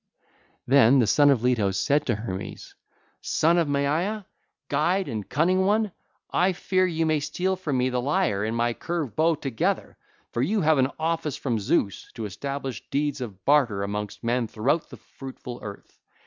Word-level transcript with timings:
(ll. 0.67 0.73
513 0.73 0.97
520) 0.97 0.97
Then 0.97 0.99
the 0.99 1.13
son 1.13 1.29
of 1.29 1.43
Leto 1.43 1.69
said 1.69 2.05
to 2.07 2.15
Hermes: 2.15 2.73
'Son 3.21 3.59
of 3.59 3.67
Maia, 3.67 4.23
guide 4.67 5.07
and 5.07 5.29
cunning 5.29 5.63
one, 5.63 5.91
I 6.31 6.53
fear 6.53 6.87
you 6.87 7.05
may 7.05 7.19
steal 7.19 7.55
form 7.55 7.77
me 7.77 7.89
the 7.91 8.01
lyre 8.01 8.43
and 8.43 8.57
my 8.57 8.73
curved 8.73 9.15
bow 9.15 9.35
together; 9.35 9.97
for 10.31 10.41
you 10.41 10.61
have 10.61 10.79
an 10.79 10.89
office 10.97 11.35
from 11.37 11.59
Zeus, 11.59 12.09
to 12.15 12.25
establish 12.25 12.81
deeds 12.89 13.21
of 13.21 13.45
barter 13.45 13.83
amongst 13.83 14.23
men 14.23 14.47
throughout 14.47 14.89
the 14.89 14.97
fruitful 14.97 15.59
earth. 15.61 15.99